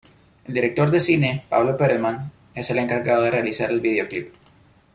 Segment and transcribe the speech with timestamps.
[0.45, 4.33] El director de cine, Pablo Perelman, es el encargado de realizar el video clip.